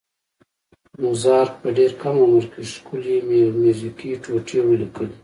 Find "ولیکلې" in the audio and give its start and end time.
4.63-5.15